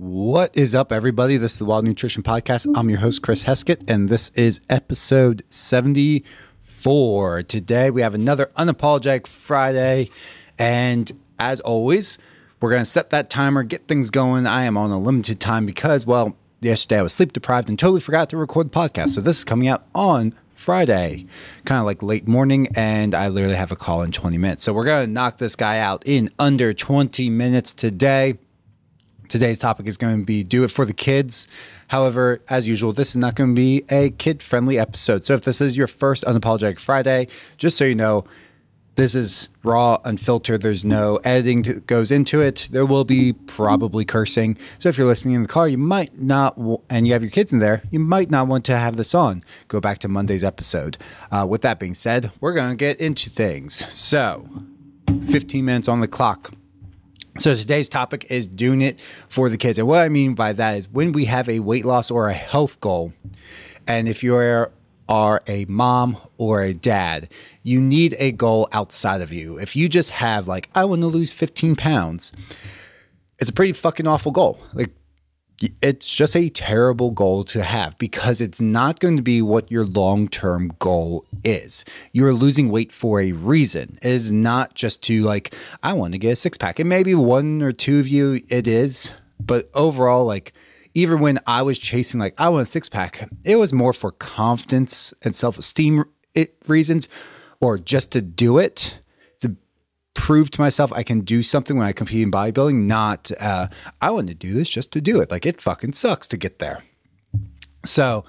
[0.00, 1.36] What is up, everybody?
[1.36, 2.66] This is the Wild Nutrition Podcast.
[2.74, 7.42] I'm your host, Chris Heskett, and this is episode 74.
[7.42, 10.08] Today, we have another Unapologetic Friday.
[10.58, 12.16] And as always,
[12.62, 14.46] we're going to set that timer, get things going.
[14.46, 18.00] I am on a limited time because, well, yesterday I was sleep deprived and totally
[18.00, 19.10] forgot to record the podcast.
[19.10, 21.26] So this is coming out on Friday,
[21.66, 24.62] kind of like late morning, and I literally have a call in 20 minutes.
[24.62, 28.38] So we're going to knock this guy out in under 20 minutes today.
[29.30, 31.46] Today's topic is going to be do it for the kids.
[31.86, 35.24] However, as usual, this is not going to be a kid friendly episode.
[35.24, 38.24] So if this is your first Unapologetic Friday, just so you know,
[38.96, 40.62] this is raw, unfiltered.
[40.62, 42.68] There's no editing that goes into it.
[42.72, 44.58] There will be probably cursing.
[44.80, 46.58] So if you're listening in the car, you might not,
[46.90, 49.44] and you have your kids in there, you might not want to have this on.
[49.68, 50.98] Go back to Monday's episode.
[51.30, 53.86] Uh, with that being said, we're going to get into things.
[53.94, 54.48] So,
[55.28, 56.52] 15 minutes on the clock.
[57.40, 59.78] So today's topic is doing it for the kids.
[59.78, 62.34] And what I mean by that is when we have a weight loss or a
[62.34, 63.14] health goal,
[63.86, 67.30] and if you are a mom or a dad,
[67.62, 69.56] you need a goal outside of you.
[69.58, 72.30] If you just have like, I want to lose 15 pounds,
[73.38, 74.60] it's a pretty fucking awful goal.
[74.74, 74.90] Like
[75.82, 79.84] it's just a terrible goal to have because it's not going to be what your
[79.84, 81.84] long term goal is.
[82.12, 83.98] You're losing weight for a reason.
[84.00, 86.78] It is not just to like, I want to get a six pack.
[86.78, 90.52] And maybe one or two of you it is, but overall, like,
[90.94, 94.10] even when I was chasing, like, I want a six pack, it was more for
[94.12, 96.04] confidence and self esteem
[96.66, 97.08] reasons
[97.60, 98.98] or just to do it
[100.14, 103.68] prove to myself I can do something when I compete in bodybuilding, not uh,
[104.00, 105.30] I want to do this just to do it.
[105.30, 106.82] Like it fucking sucks to get there.
[107.84, 108.24] So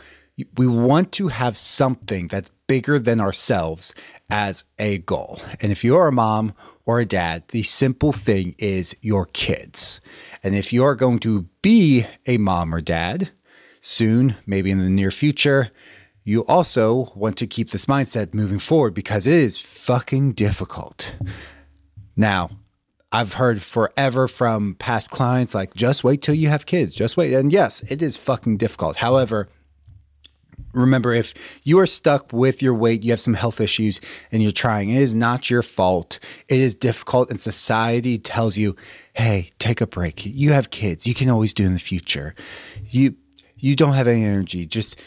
[0.58, 3.94] we want to have something that's bigger than ourselves
[4.30, 5.42] as a goal.
[5.60, 6.54] And if you're a mom
[6.86, 10.00] or a dad, the simple thing is your kids.
[10.44, 13.32] And if you're going to be a mom or dad
[13.82, 15.72] soon, maybe in the near future,
[16.24, 21.16] you also want to keep this mindset moving forward because it is fucking difficult.
[22.16, 22.52] Now,
[23.12, 27.34] I've heard forever from past clients like, just wait till you have kids, just wait.
[27.34, 28.98] And yes, it is fucking difficult.
[28.98, 29.50] However,
[30.74, 31.34] remember if
[31.64, 34.00] you are stuck with your weight, you have some health issues,
[34.32, 36.20] and you're trying, it is not your fault.
[36.48, 38.76] It is difficult, and society tells you,
[39.14, 40.26] hey, take a break.
[40.26, 42.34] You have kids, you can always do in the future.
[42.90, 43.16] You
[43.58, 44.66] you don't have any energy.
[44.66, 45.00] Just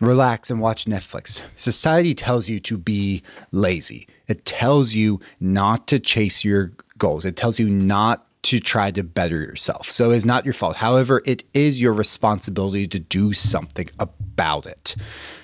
[0.00, 1.42] relax and watch Netflix.
[1.56, 3.22] Society tells you to be
[3.52, 4.08] lazy.
[4.28, 7.24] It tells you not to chase your goals.
[7.24, 9.90] It tells you not to try to better yourself.
[9.90, 10.76] So it's not your fault.
[10.76, 14.94] However, it is your responsibility to do something about it.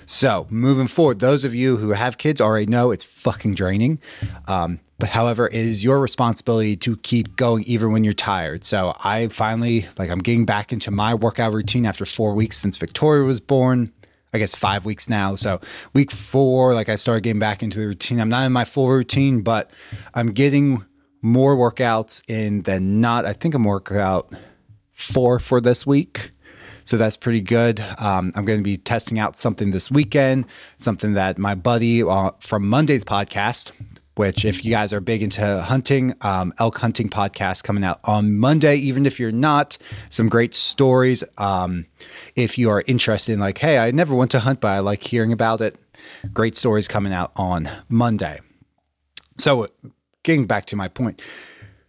[0.05, 3.99] So moving forward, those of you who have kids already know it's fucking draining.
[4.47, 8.63] Um, but however, it is your responsibility to keep going even when you're tired.
[8.63, 12.77] So I finally, like, I'm getting back into my workout routine after four weeks since
[12.77, 13.91] Victoria was born.
[14.33, 15.35] I guess five weeks now.
[15.35, 15.61] So
[15.93, 18.19] week four, like I started getting back into the routine.
[18.19, 19.71] I'm not in my full routine, but
[20.13, 20.83] I'm getting
[21.21, 23.25] more workouts in than not.
[23.25, 24.33] I think I'm working out
[24.93, 26.31] four for this week.
[26.85, 27.79] So that's pretty good.
[27.97, 30.45] Um, I'm going to be testing out something this weekend,
[30.77, 33.71] something that my buddy uh, from Monday's podcast,
[34.15, 38.37] which if you guys are big into hunting, um, elk hunting podcast coming out on
[38.37, 38.75] Monday.
[38.75, 39.77] Even if you're not,
[40.09, 41.23] some great stories.
[41.37, 41.85] Um,
[42.35, 45.03] if you are interested in like, hey, I never went to hunt, but I like
[45.03, 45.75] hearing about it.
[46.33, 48.39] Great stories coming out on Monday.
[49.37, 49.67] So,
[50.23, 51.21] getting back to my point,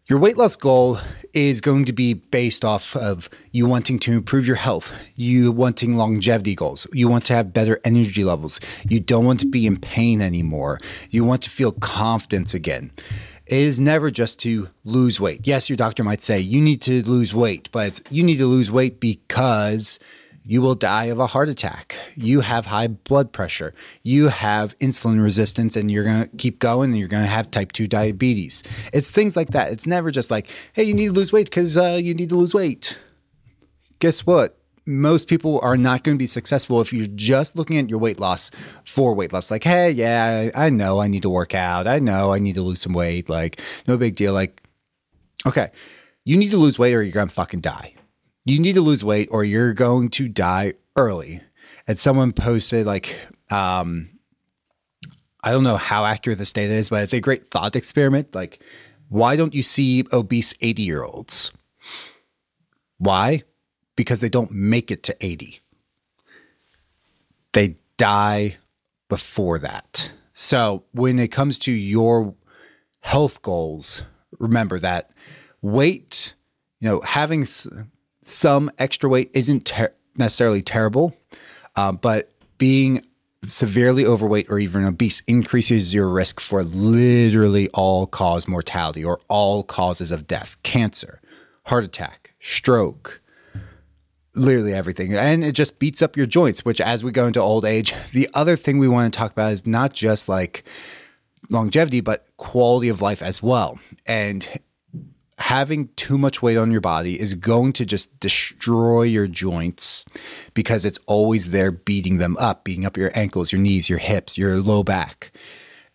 [0.06, 0.98] your weight loss goal
[1.32, 5.96] is going to be based off of you wanting to improve your health, you wanting
[5.96, 9.78] longevity goals, you want to have better energy levels, you don't want to be in
[9.78, 10.78] pain anymore,
[11.08, 12.90] you want to feel confidence again.
[13.46, 15.46] It is never just to lose weight.
[15.46, 18.70] Yes, your doctor might say you need to lose weight, but you need to lose
[18.70, 19.98] weight because
[20.46, 21.96] you will die of a heart attack.
[22.14, 23.74] You have high blood pressure.
[24.02, 27.50] You have insulin resistance, and you're going to keep going and you're going to have
[27.50, 28.62] type 2 diabetes.
[28.92, 29.72] It's things like that.
[29.72, 32.36] It's never just like, hey, you need to lose weight because uh, you need to
[32.36, 32.98] lose weight.
[34.00, 34.58] Guess what?
[34.86, 38.20] Most people are not going to be successful if you're just looking at your weight
[38.20, 38.50] loss
[38.84, 39.50] for weight loss.
[39.50, 41.86] Like, hey, yeah, I know I need to work out.
[41.86, 43.30] I know I need to lose some weight.
[43.30, 44.34] Like, no big deal.
[44.34, 44.62] Like,
[45.46, 45.70] okay,
[46.26, 47.94] you need to lose weight or you're going to fucking die
[48.44, 51.42] you need to lose weight or you're going to die early.
[51.86, 53.16] And someone posted like,
[53.50, 54.10] um,
[55.42, 58.34] I don't know how accurate this data is, but it's a great thought experiment.
[58.34, 58.60] Like,
[59.08, 61.52] why don't you see obese 80 year olds?
[62.98, 63.42] Why?
[63.96, 65.60] Because they don't make it to 80.
[67.52, 68.56] They die
[69.08, 70.10] before that.
[70.32, 72.34] So when it comes to your
[73.00, 74.02] health goals,
[74.38, 75.10] remember that
[75.62, 76.34] weight,
[76.80, 77.44] you know, having
[78.24, 81.14] some extra weight isn't ter- necessarily terrible,
[81.76, 83.04] uh, but being
[83.46, 89.62] severely overweight or even obese increases your risk for literally all cause mortality or all
[89.62, 91.20] causes of death cancer,
[91.64, 93.20] heart attack, stroke,
[94.34, 95.14] literally everything.
[95.14, 98.28] And it just beats up your joints, which as we go into old age, the
[98.34, 100.64] other thing we want to talk about is not just like
[101.50, 103.78] longevity, but quality of life as well.
[104.06, 104.48] And
[105.38, 110.04] having too much weight on your body is going to just destroy your joints
[110.54, 114.38] because it's always there beating them up, beating up your ankles, your knees, your hips,
[114.38, 115.32] your low back.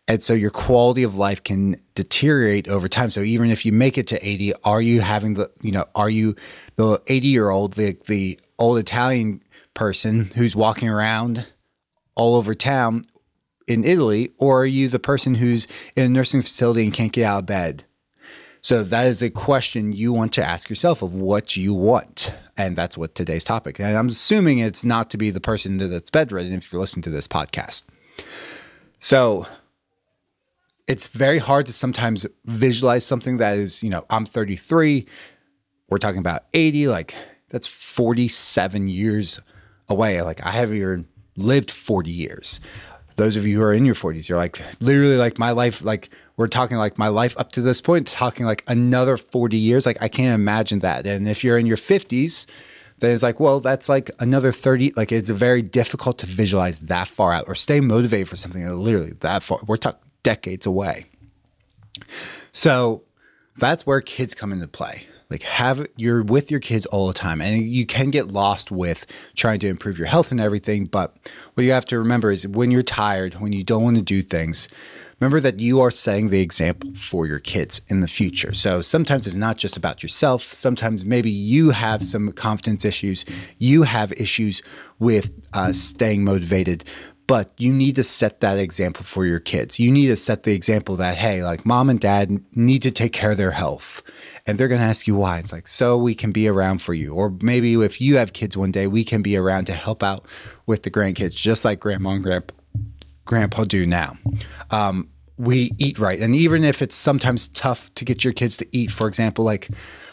[0.08, 3.12] And so your quality of life can deteriorate over time.
[3.12, 6.10] So even if you make it to 80, are you having the, you know, are
[6.10, 6.36] you
[6.78, 9.44] the 80 year old, the, the old Italian
[9.76, 11.46] person who's walking around
[12.16, 13.04] all over town
[13.68, 17.24] in Italy, or are you the person who's in a nursing facility and can't get
[17.24, 17.86] out of bed?
[18.62, 22.32] So that is a question you want to ask yourself of what you want.
[22.58, 23.80] And that's what today's topic.
[23.80, 27.10] And I'm assuming it's not to be the person that's bedridden if you're listening to
[27.10, 27.84] this podcast.
[29.00, 29.48] So
[30.88, 35.06] it's very hard to sometimes visualize something that is, you know, I'm 33,
[35.90, 37.16] we're talking about 80, like
[37.50, 39.40] that's 47 years
[39.88, 40.22] away.
[40.22, 41.08] Like I have even
[41.38, 42.60] lived 40 years.
[43.20, 46.10] Those of you who are in your 40s, you're like literally like my life, like
[46.38, 49.86] we're talking like my life up to this point, talking like another 40 years.
[49.86, 51.06] Like I can't imagine that.
[51.06, 52.46] And if you're in your 50s,
[53.00, 54.94] then it's like, well, that's like another 30.
[54.96, 58.76] Like it's very difficult to visualize that far out or stay motivated for something that
[58.76, 59.60] literally that far.
[59.68, 61.08] We're talking decades away.
[62.54, 63.04] So
[63.58, 65.08] that's where kids come into play.
[65.30, 69.06] Like have you're with your kids all the time and you can get lost with
[69.36, 71.16] trying to improve your health and everything, but
[71.54, 74.24] what you have to remember is when you're tired, when you don't want to do
[74.24, 74.68] things,
[75.20, 78.56] remember that you are setting the example for your kids in the future.
[78.56, 80.42] So sometimes it's not just about yourself.
[80.44, 83.24] Sometimes maybe you have some confidence issues.
[83.60, 84.64] You have issues
[84.98, 86.84] with uh, staying motivated.
[87.28, 89.78] But you need to set that example for your kids.
[89.78, 93.14] You need to set the example that, hey, like mom and dad need to take
[93.14, 94.02] care of their health.
[94.46, 95.40] And they're going to ask you why.
[95.40, 97.14] It's like, so we can be around for you.
[97.14, 100.26] Or maybe if you have kids one day, we can be around to help out
[100.66, 102.54] with the grandkids, just like grandma and grandpa
[103.26, 104.18] grandpa do now.
[104.72, 105.08] Um,
[105.38, 106.20] we eat right.
[106.20, 109.70] And even if it's sometimes tough to get your kids to eat, for example, like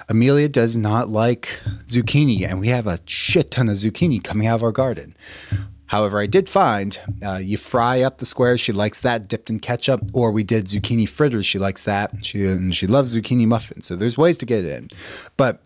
[0.09, 4.57] Amelia does not like zucchini, and we have a shit ton of zucchini coming out
[4.57, 5.17] of our garden.
[5.89, 8.61] However, I did find uh, you fry up the squares.
[8.61, 11.47] She likes that dipped in ketchup, or we did zucchini fritters.
[11.47, 12.25] She likes that.
[12.25, 13.87] She and she loves zucchini muffins.
[13.87, 14.91] So there's ways to get it in,
[15.37, 15.63] but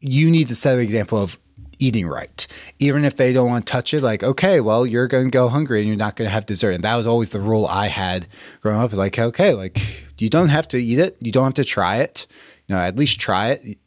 [0.00, 1.38] you need to set an example of
[1.78, 2.46] eating right.
[2.78, 5.48] Even if they don't want to touch it, like, okay, well, you're going to go
[5.48, 6.72] hungry and you're not going to have dessert.
[6.72, 8.26] And that was always the rule I had
[8.60, 8.92] growing up.
[8.92, 11.16] Like, okay, like, you don't have to eat it.
[11.20, 12.26] You don't have to try it.
[12.66, 13.78] You know, at least try it.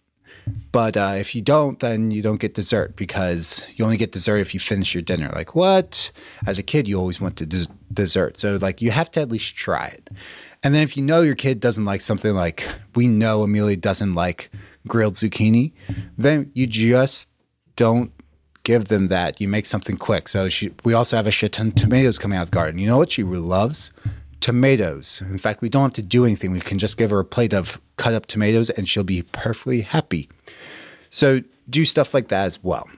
[0.71, 4.37] But uh, if you don't, then you don't get dessert because you only get dessert
[4.37, 5.31] if you finish your dinner.
[5.35, 6.11] Like, what?
[6.47, 8.37] As a kid, you always want to des- dessert.
[8.37, 10.09] So, like, you have to at least try it.
[10.63, 14.13] And then if you know your kid doesn't like something like we know Amelia doesn't
[14.13, 14.51] like
[14.87, 15.73] grilled zucchini,
[16.17, 17.29] then you just
[17.75, 18.11] don't
[18.63, 19.41] give them that.
[19.41, 20.27] You make something quick.
[20.27, 22.79] So she, we also have a shit ton of tomatoes coming out of the garden.
[22.79, 23.91] You know what she loves?
[24.41, 25.21] Tomatoes.
[25.21, 26.51] In fact, we don't have to do anything.
[26.51, 29.81] We can just give her a plate of cut up tomatoes and she'll be perfectly
[29.81, 30.29] happy.
[31.09, 32.89] So do stuff like that as well.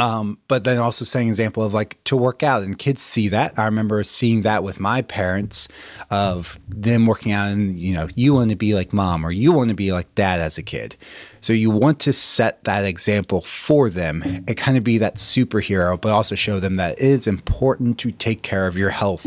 [0.00, 3.58] Um, but then also setting example of like to work out and kids see that.
[3.58, 5.68] I remember seeing that with my parents
[6.08, 9.52] of them working out and you know, you want to be like mom or you
[9.52, 10.96] want to be like dad as a kid.
[11.42, 16.00] So you want to set that example for them and kind of be that superhero,
[16.00, 19.26] but also show them that it is important to take care of your health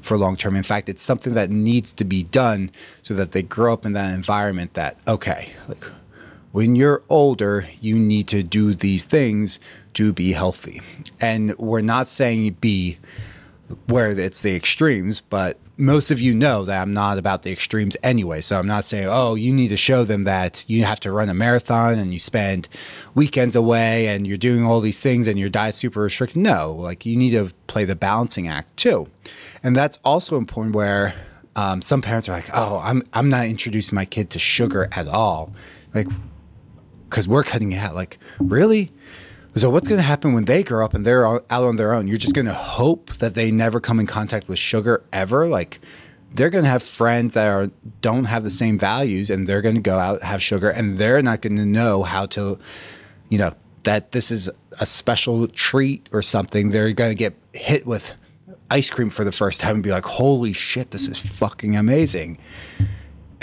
[0.00, 0.56] for long term.
[0.56, 2.70] In fact, it's something that needs to be done
[3.02, 5.84] so that they grow up in that environment that, okay, like
[6.52, 9.58] when you're older, you need to do these things
[9.94, 10.80] to be healthy.
[11.20, 12.98] And we're not saying be
[13.86, 17.96] where it's the extremes, but most of you know that I'm not about the extremes
[18.02, 18.40] anyway.
[18.40, 21.28] So I'm not saying, oh, you need to show them that you have to run
[21.28, 22.68] a marathon and you spend
[23.14, 26.36] weekends away and you're doing all these things and your diet's super restricted.
[26.36, 29.08] No, like you need to play the balancing act too.
[29.62, 31.14] And that's also important where
[31.56, 35.08] um, some parents are like, oh, I'm, I'm not introducing my kid to sugar at
[35.08, 35.52] all.
[35.92, 36.08] Like,
[37.08, 37.94] because we're cutting it out.
[37.94, 38.92] Like, really?
[39.56, 42.08] So what's going to happen when they grow up and they're out on their own?
[42.08, 45.46] You're just going to hope that they never come in contact with sugar ever.
[45.46, 45.80] Like
[46.34, 47.70] they're going to have friends that are
[48.00, 51.22] don't have the same values, and they're going to go out have sugar, and they're
[51.22, 52.58] not going to know how to,
[53.28, 56.70] you know, that this is a special treat or something.
[56.70, 58.12] They're going to get hit with
[58.70, 62.38] ice cream for the first time and be like, "Holy shit, this is fucking amazing."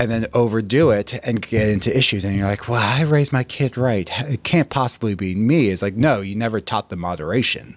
[0.02, 2.26] And then overdo it and get into issues.
[2.26, 4.10] And you're like, well, I raised my kid right.
[4.22, 5.70] It can't possibly be me.
[5.70, 7.76] It's like, no, you never taught them moderation.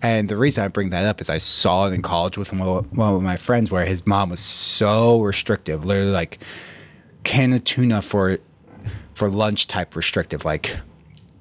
[0.00, 2.86] And the reason I bring that up is I saw it in college with one
[3.14, 6.38] of my friends where his mom was so restrictive, literally like
[7.24, 8.38] can of tuna for
[9.14, 10.78] for lunch type restrictive, like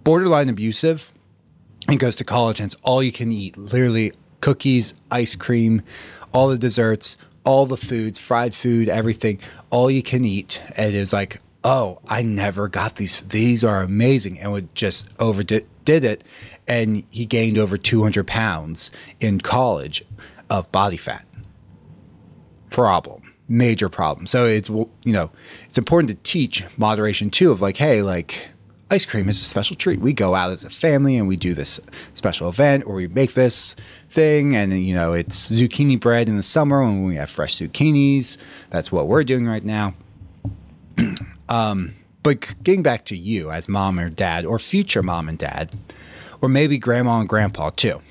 [0.03, 1.13] borderline abusive.
[1.87, 5.83] And goes to college and it's all you can eat, literally cookies, ice cream,
[6.33, 7.15] all the desserts,
[7.45, 10.61] all the foods, fried food, everything, all you can eat.
[10.75, 13.21] And it was like, oh, I never got these.
[13.21, 14.39] These are amazing.
[14.39, 16.23] And would just overdid it.
[16.67, 20.03] And he gained over 200 pounds in college
[20.49, 21.25] of body fat.
[22.71, 24.27] Problem, major problem.
[24.27, 25.29] So it's, you know,
[25.67, 28.49] it's important to teach moderation too of like, hey, like,
[28.91, 29.99] ice cream is a special treat.
[29.99, 31.79] We go out as a family and we do this
[32.13, 33.75] special event or we make this
[34.09, 38.37] thing and you know it's zucchini bread in the summer when we have fresh zucchinis.
[38.69, 39.95] That's what we're doing right now.
[41.49, 45.71] um, but getting back to you as mom or dad or future mom and dad
[46.41, 48.01] or maybe grandma and grandpa too.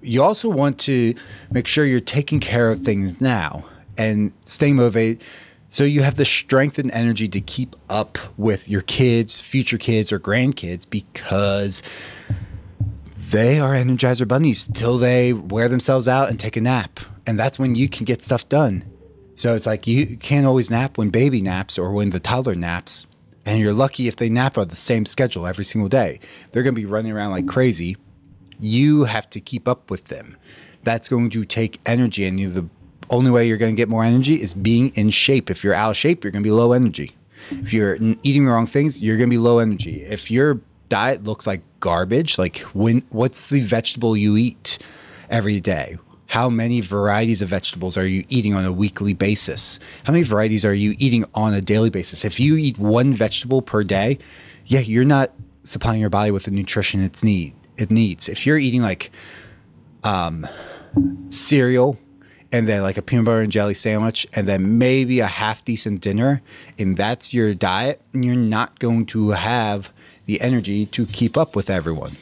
[0.00, 1.14] You also want to
[1.50, 3.64] make sure you're taking care of things now
[3.96, 5.22] and staying motivated
[5.72, 10.12] so you have the strength and energy to keep up with your kids, future kids,
[10.12, 11.82] or grandkids because
[13.16, 17.00] they are energizer bunnies till they wear themselves out and take a nap.
[17.26, 18.84] And that's when you can get stuff done.
[19.34, 23.06] So it's like you can't always nap when baby naps or when the toddler naps.
[23.46, 26.20] And you're lucky if they nap on the same schedule every single day.
[26.50, 27.96] They're going to be running around like crazy.
[28.60, 30.36] You have to keep up with them.
[30.82, 32.68] That's going to take energy, and the
[33.12, 35.50] only way you're going to get more energy is being in shape.
[35.50, 37.14] If you're out of shape, you're going to be low energy.
[37.50, 40.02] If you're eating the wrong things, you're going to be low energy.
[40.02, 44.78] If your diet looks like garbage, like when what's the vegetable you eat
[45.28, 45.98] every day?
[46.26, 49.78] How many varieties of vegetables are you eating on a weekly basis?
[50.04, 52.24] How many varieties are you eating on a daily basis?
[52.24, 54.18] If you eat one vegetable per day,
[54.64, 55.32] yeah, you're not
[55.64, 58.28] supplying your body with the nutrition it's need it needs.
[58.28, 59.10] If you're eating like
[60.04, 60.46] um,
[61.30, 61.98] cereal
[62.52, 66.00] and then like a peanut butter and jelly sandwich and then maybe a half decent
[66.02, 66.42] dinner
[66.78, 69.90] and that's your diet and you're not going to have
[70.26, 72.12] the energy to keep up with everyone.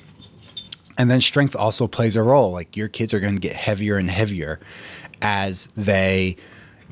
[0.96, 2.52] And then strength also plays a role.
[2.52, 4.60] Like your kids are going to get heavier and heavier
[5.20, 6.37] as they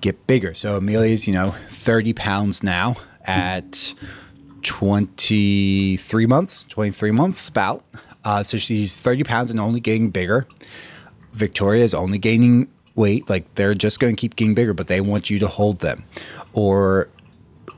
[0.00, 0.54] get bigger.
[0.54, 3.95] So amelia's you know 30 pounds now at
[4.62, 7.85] 23 months 23 months about
[8.25, 10.47] uh, so she's 30 pounds and only getting bigger.
[11.33, 12.68] Victoria is only gaining
[12.99, 15.78] weight, like they're just going to keep getting bigger, but they want you to hold
[15.78, 16.05] them.
[16.52, 17.09] Or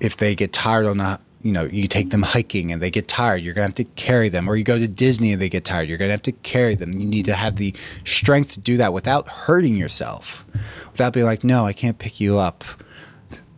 [0.01, 3.09] if they get tired on a you know, you take them hiking and they get
[3.09, 4.49] tired, you're going to have to carry them.
[4.49, 6.75] Or you go to Disney and they get tired, you're going to have to carry
[6.75, 7.01] them.
[7.01, 7.75] You need to have the
[8.05, 10.45] strength to do that without hurting yourself,
[10.93, 12.65] without being like, no, I can't pick you up.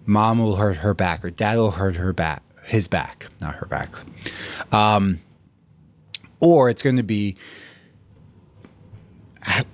[0.06, 3.66] Mom will hurt her back or dad will hurt her back, his back, not her
[3.66, 3.88] back.
[4.70, 5.20] Um,
[6.38, 7.36] or it's going to be,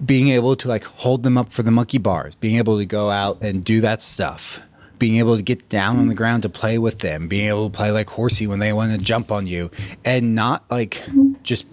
[0.05, 3.11] being able to like hold them up for the monkey bars, being able to go
[3.11, 4.61] out and do that stuff,
[4.99, 7.77] being able to get down on the ground to play with them, being able to
[7.77, 9.71] play like horsey when they want to jump on you,
[10.05, 11.03] and not like
[11.43, 11.67] just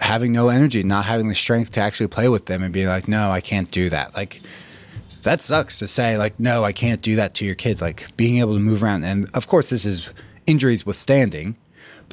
[0.00, 3.08] having no energy, not having the strength to actually play with them and being like,
[3.08, 4.14] no, I can't do that.
[4.14, 4.40] Like,
[5.22, 7.80] that sucks to say, like, no, I can't do that to your kids.
[7.80, 9.04] Like, being able to move around.
[9.04, 10.08] And of course, this is
[10.46, 11.56] injuries withstanding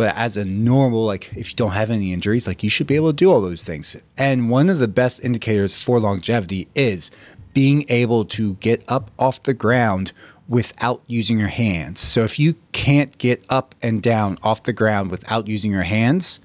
[0.01, 2.95] but as a normal, like if you don't have any injuries, like you should be
[2.95, 3.95] able to do all those things.
[4.17, 7.11] And one of the best indicators for longevity is
[7.53, 10.11] being able to get up off the ground
[10.47, 11.99] without using your hands.
[11.99, 16.39] So if you can't get up and down off the ground without using your hands,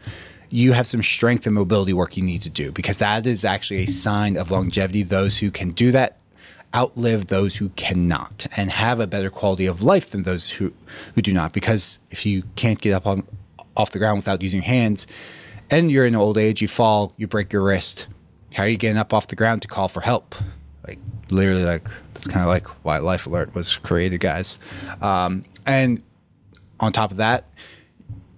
[0.50, 3.84] you have some strength and mobility work you need to do because that is actually
[3.84, 5.02] a sign of longevity.
[5.02, 6.18] Those who can do that
[6.74, 10.72] outlive those who cannot and have a better quality of life than those who,
[11.14, 11.52] who do not.
[11.52, 13.26] Because if you can't get up on,
[13.76, 15.06] off the ground without using hands
[15.70, 18.06] and you're in old age, you fall, you break your wrist.
[18.54, 20.34] How are you getting up off the ground to call for help?
[20.86, 20.98] Like
[21.30, 24.58] literally, like that's kind of like why Life Alert was created, guys.
[25.02, 26.02] Um, and
[26.80, 27.50] on top of that,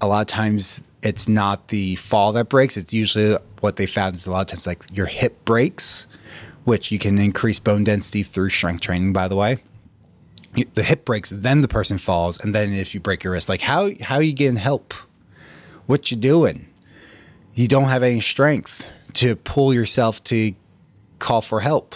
[0.00, 2.76] a lot of times it's not the fall that breaks.
[2.76, 6.06] It's usually what they found is a lot of times like your hip breaks
[6.68, 9.62] which you can increase bone density through strength training, by the way.
[10.74, 13.62] The hip breaks, then the person falls, and then if you break your wrist, like
[13.62, 14.92] how how are you getting help?
[15.88, 16.68] What you doing?
[17.54, 20.54] You don't have any strength to pull yourself to
[21.18, 21.94] call for help.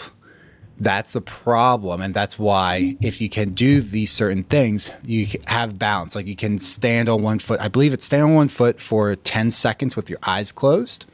[0.79, 5.77] That's the problem, and that's why if you can do these certain things, you have
[5.77, 6.15] balance.
[6.15, 7.61] Like you can stand on one foot.
[7.61, 11.05] I believe it's stand on one foot for ten seconds with your eyes closed.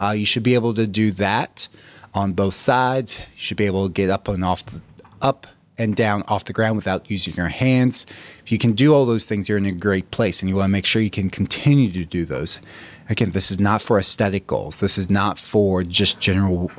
[0.00, 1.68] Uh, you should be able to do that
[2.14, 3.18] on both sides.
[3.18, 4.80] You should be able to get up and off the,
[5.20, 5.46] up
[5.78, 8.06] and down off the ground without using your hands.
[8.44, 10.66] If you can do all those things, you're in a great place and you want
[10.66, 12.60] to make sure you can continue to do those.
[13.08, 14.80] Again, this is not for aesthetic goals.
[14.80, 16.70] This is not for just general,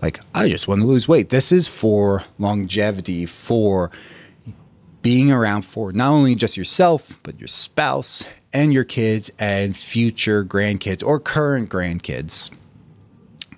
[0.00, 1.30] like, I just want to lose weight.
[1.30, 3.90] This is for longevity, for
[5.02, 8.24] being around for not only just yourself, but your spouse
[8.54, 12.50] and your kids and future grandkids or current grandkids.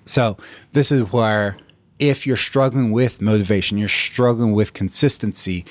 [0.05, 0.37] So,
[0.73, 1.55] this is where
[1.99, 5.65] if you're struggling with motivation, you're struggling with consistency,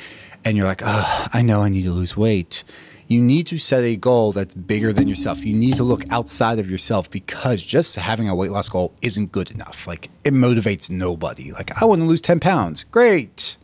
[0.44, 2.64] and you're like, oh, I know I need to lose weight.
[3.08, 5.44] You need to set a goal that's bigger than yourself.
[5.44, 9.30] You need to look outside of yourself because just having a weight loss goal isn't
[9.30, 9.86] good enough.
[9.86, 11.52] Like, it motivates nobody.
[11.52, 12.84] Like, I want to lose 10 pounds.
[12.84, 13.56] Great.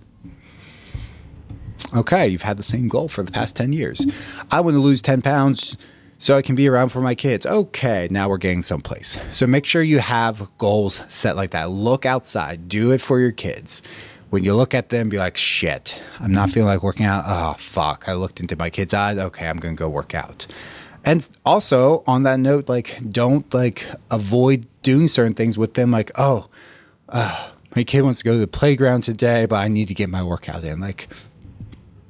[1.95, 4.07] Okay, you've had the same goal for the past 10 years.
[4.51, 5.77] I want to lose 10 pounds
[6.23, 7.45] so I can be around for my kids.
[7.45, 9.19] Okay, now we're getting someplace.
[9.33, 11.71] So make sure you have goals set like that.
[11.71, 13.83] Look outside, do it for your kids.
[14.31, 17.25] When you look at them, be like, shit, I'm not feeling like working out.
[17.27, 18.05] Oh, fuck.
[18.07, 19.19] I looked into my kids' eyes.
[19.19, 20.47] Okay, I'm going to go work out.
[21.05, 25.91] And also on that note, like, don't like avoid doing certain things with them.
[25.91, 26.47] Like, oh,
[27.09, 30.09] uh, my kid wants to go to the playground today, but I need to get
[30.09, 30.79] my workout in.
[30.79, 31.09] Like,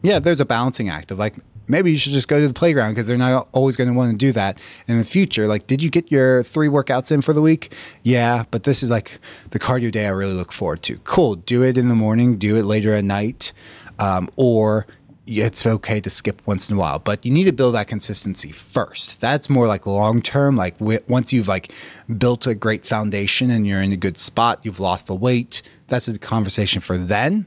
[0.02, 1.36] yeah, there's a balancing act of like,
[1.72, 4.12] maybe you should just go to the playground because they're not always going to want
[4.12, 5.48] to do that in the future.
[5.48, 7.74] Like, did you get your three workouts in for the week?
[8.02, 9.18] Yeah, but this is like
[9.50, 10.98] the cardio day I really look forward to.
[10.98, 11.36] Cool.
[11.36, 13.52] Do it in the morning, do it later at night,
[13.98, 14.86] um, or
[15.26, 18.50] it's okay to skip once in a while, but you need to build that consistency
[18.50, 19.20] first.
[19.20, 20.56] That's more like long term.
[20.56, 21.72] Like once you've like
[22.18, 25.62] built a great foundation and you're in a good spot, you've lost the weight.
[25.88, 27.46] That's a conversation for then.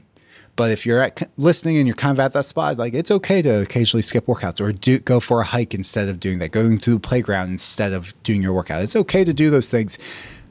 [0.56, 3.42] But if you're at, listening and you're kind of at that spot, like it's okay
[3.42, 6.78] to occasionally skip workouts or do go for a hike instead of doing that, going
[6.78, 8.82] to the playground instead of doing your workout.
[8.82, 9.98] It's okay to do those things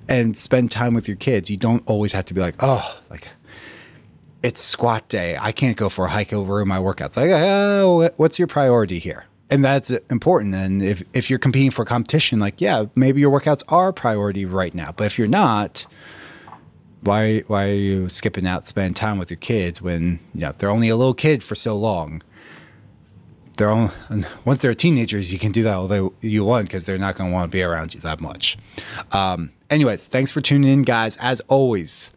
[0.07, 1.49] and spend time with your kids.
[1.49, 3.27] You don't always have to be like, oh, like
[4.43, 5.37] it's squat day.
[5.41, 7.17] I can't go for a hike over my workouts.
[7.17, 9.25] Like, oh, what's your priority here?
[9.49, 10.53] And that's important.
[10.53, 14.73] And if, if you're competing for competition, like, yeah, maybe your workouts are priority right
[14.73, 14.91] now.
[14.95, 15.87] But if you're not,
[17.05, 20.69] why why are you skipping out spending time with your kids when you know they're
[20.69, 22.21] only a little kid for so long?
[23.57, 23.93] They're only,
[24.45, 27.33] once they're teenagers you can do that all you want because they're not going to
[27.33, 28.57] want to be around you that much.
[29.11, 31.17] Um, anyways thanks for tuning in guys.
[31.17, 32.11] As always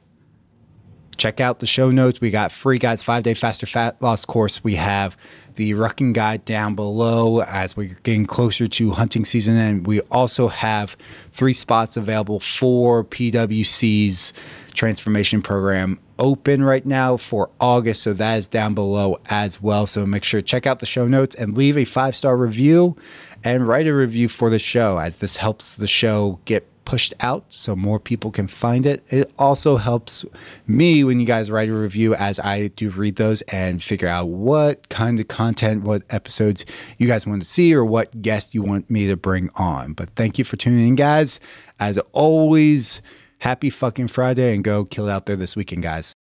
[1.18, 2.20] check out the show notes.
[2.20, 3.02] We got free guys.
[3.02, 4.64] Five day faster fat loss course.
[4.64, 5.16] We have
[5.58, 10.46] the rucking guide down below as we're getting closer to hunting season and we also
[10.46, 10.96] have
[11.32, 14.32] three spots available for pwc's
[14.72, 18.02] transformation program open right now for August.
[18.02, 19.86] So that is down below as well.
[19.86, 22.96] So make sure to check out the show notes and leave a five star review
[23.44, 27.44] and write a review for the show as this helps the show get pushed out
[27.50, 29.04] so more people can find it.
[29.10, 30.24] It also helps
[30.66, 34.28] me when you guys write a review as I do read those and figure out
[34.28, 36.64] what kind of content, what episodes
[36.96, 39.92] you guys want to see or what guest you want me to bring on.
[39.92, 41.38] But thank you for tuning in, guys.
[41.78, 43.02] As always,
[43.40, 46.12] Happy fucking Friday and go kill it out there this weekend, guys.